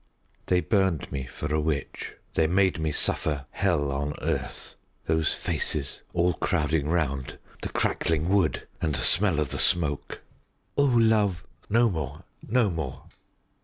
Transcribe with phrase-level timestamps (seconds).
[0.47, 4.73] They burned me for a witch, they made me suffer hell on earth.
[5.05, 10.23] Those faces, all crowding round, the crackling wood and the smell of the smoke"
[10.75, 11.45] "O love!
[11.69, 13.03] no more no more."